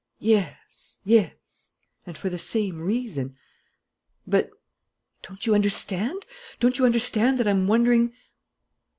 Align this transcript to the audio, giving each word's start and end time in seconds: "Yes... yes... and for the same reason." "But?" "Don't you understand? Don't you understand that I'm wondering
"Yes... 0.17 0.97
yes... 1.03 1.77
and 2.07 2.17
for 2.17 2.31
the 2.31 2.39
same 2.39 2.79
reason." 2.81 3.35
"But?" 4.25 4.49
"Don't 5.21 5.45
you 5.45 5.53
understand? 5.53 6.25
Don't 6.59 6.79
you 6.79 6.87
understand 6.87 7.37
that 7.37 7.47
I'm 7.47 7.67
wondering 7.67 8.13